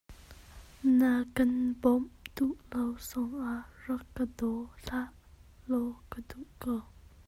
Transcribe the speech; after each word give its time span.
Na 0.99 1.11
kan 1.35 1.51
bawmh 1.81 2.11
duh 2.35 2.57
lo 2.71 2.83
zong 3.09 3.35
ah 3.53 3.61
rak 3.85 4.03
kan 4.15 4.29
dawn 4.39 4.65
hlah 4.83 5.07
law 5.71 5.89
kan 6.11 6.23
duh 6.29 6.47
ko. 6.61 6.75